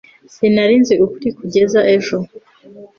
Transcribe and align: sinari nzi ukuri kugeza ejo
sinari 0.33 0.75
nzi 0.81 0.93
ukuri 1.05 1.29
kugeza 1.37 1.79
ejo 1.95 2.17